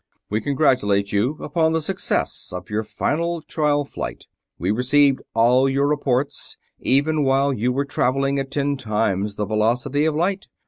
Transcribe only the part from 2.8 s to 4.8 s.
final trial flight. We